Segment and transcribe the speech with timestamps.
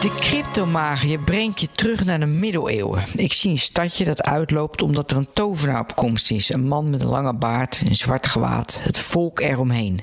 [0.00, 3.02] De cryptomagier brengt je terug naar de middeleeuwen.
[3.14, 6.52] Ik zie een stadje dat uitloopt omdat er een tovenaar op komst is.
[6.52, 10.00] Een man met een lange baard, een zwart gewaad, het volk eromheen.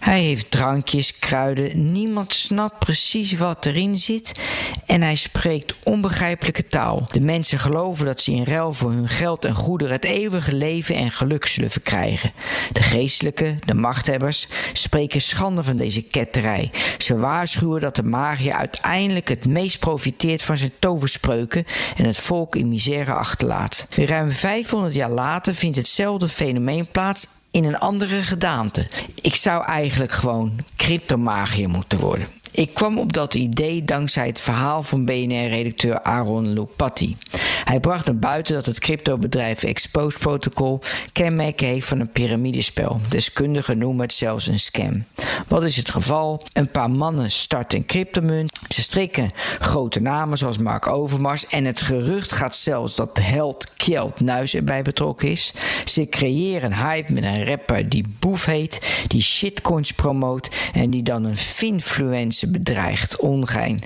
[0.00, 4.40] Hij heeft drankjes, kruiden, niemand snapt precies wat erin zit
[4.86, 7.02] en hij spreekt onbegrijpelijke taal.
[7.10, 10.94] De mensen geloven dat ze in ruil voor hun geld en goederen het eeuwige leven
[10.94, 12.32] en geluk zullen verkrijgen.
[12.72, 16.70] De geestelijke, de machthebbers, spreken schande van deze ketterij.
[16.98, 21.64] Ze waarschuwen dat de magier uiteindelijk het meest profiteert van zijn toverspreuken
[21.96, 23.86] en het volk in misère achterlaat.
[23.90, 28.86] Ruim 500 jaar later vindt hetzelfde fenomeen plaats in een andere gedaante.
[29.14, 32.26] Ik zou eigenlijk gewoon cryptomagier moeten worden.
[32.54, 37.16] Ik kwam op dat idee dankzij het verhaal van BNR-redacteur Aaron Lupatti.
[37.64, 40.80] Hij bracht naar buiten dat het cryptobedrijf Expose Protocol
[41.12, 43.00] kenmerken heeft van een piramidespel.
[43.08, 45.04] Deskundigen noemen het zelfs een scam.
[45.48, 46.42] Wat is het geval?
[46.52, 48.60] Een paar mannen starten een cryptomunt.
[48.68, 51.46] Ze strikken grote namen zoals Mark Overmars.
[51.46, 55.52] En het gerucht gaat zelfs dat de held Kjeld Nuis erbij betrokken is.
[55.84, 61.24] Ze creëren hype met een rapper die Boef heet, die shitcoins promoot en die dan
[61.24, 63.78] een finfluencer bedreigt, ongein,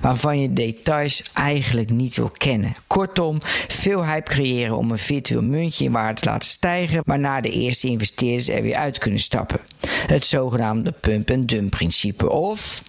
[0.00, 2.74] waarvan je details eigenlijk niet wil kennen.
[2.86, 7.50] Kortom, veel hype creëren om een virtueel muntje in waarde te laten stijgen, waarna de
[7.50, 9.60] eerste investeerders er weer uit kunnen stappen.
[10.06, 12.82] Het zogenaamde pump-and-dump principe of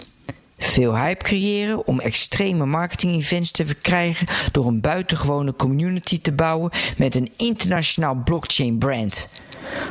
[0.59, 7.16] veel hype creëren om extreme marketing-events te verkrijgen door een buitengewone community te bouwen met
[7.16, 9.30] een internationaal blockchain brand.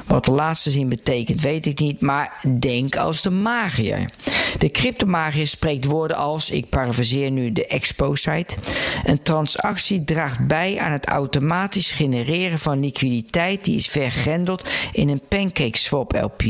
[0.07, 4.11] Wat de laatste zin betekent, weet ik niet, maar denk als de magier.
[4.59, 8.57] De cryptomagier spreekt woorden als, ik parafraseer nu de Expo-site,
[9.05, 15.23] een transactie draagt bij aan het automatisch genereren van liquiditeit die is vergrendeld in een
[15.29, 16.43] pancake swap LP.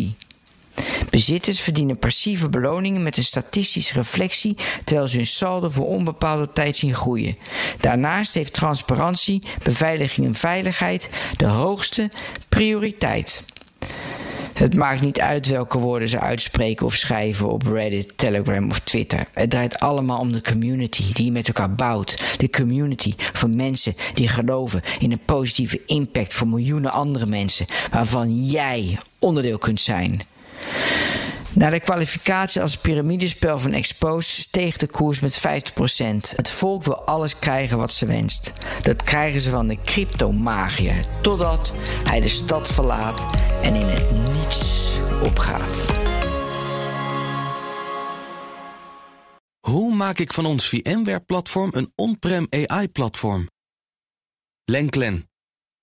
[1.11, 6.77] Bezitters verdienen passieve beloningen met een statistische reflectie terwijl ze hun saldo voor onbepaalde tijd
[6.77, 7.37] zien groeien.
[7.81, 12.11] Daarnaast heeft transparantie, beveiliging en veiligheid de hoogste
[12.49, 13.45] prioriteit.
[14.59, 19.27] Het maakt niet uit welke woorden ze uitspreken of schrijven op Reddit, Telegram of Twitter.
[19.33, 22.39] Het draait allemaal om de community die je met elkaar bouwt.
[22.39, 28.37] De community van mensen die geloven in een positieve impact voor miljoenen andere mensen, waarvan
[28.45, 30.21] jij onderdeel kunt zijn.
[31.59, 36.37] Na de kwalificatie als piramidespel van Expose steeg de koers met 50%.
[36.37, 38.53] Het volk wil alles krijgen wat ze wenst.
[38.83, 41.05] Dat krijgen ze van de cryptomagier.
[41.23, 41.75] Totdat
[42.05, 43.27] hij de stad verlaat
[43.63, 45.87] en in het niets opgaat.
[49.61, 53.49] Hoe maak ik van ons VMware-platform een on-prem AI-platform?
[54.65, 55.31] Lenklen,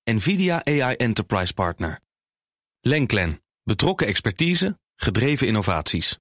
[0.04, 2.00] NVIDIA AI Enterprise Partner.
[2.82, 6.18] Lenklen, betrokken expertise, gedreven innovaties.